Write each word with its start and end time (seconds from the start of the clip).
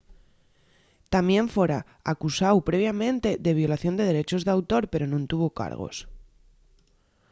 tamién 1.13 1.45
fora 1.55 1.79
acusáu 2.13 2.57
previamente 2.69 3.29
de 3.45 3.57
violación 3.61 3.93
de 3.95 4.07
derechos 4.11 4.41
d'autor 4.45 4.83
pero 4.91 5.05
nun 5.07 5.23
tuvo 5.31 5.47
cargos 5.59 5.95